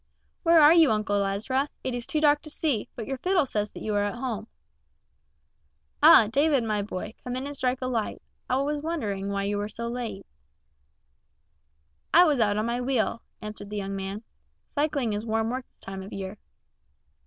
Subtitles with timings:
[0.41, 1.69] "Where are you, Uncle Ezra?
[1.83, 4.47] It is too dark to see, but your fiddle says that you are at home."
[6.01, 8.19] "Ah, David, my boy, come in and strike a light.
[8.49, 10.25] I wondered why you were so late."
[12.11, 14.23] "I was out on my wheel," answered the young man.
[14.71, 16.39] "Cycling is warm work this time of year."